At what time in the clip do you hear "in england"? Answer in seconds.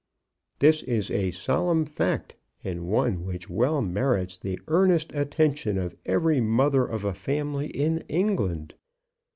7.67-8.73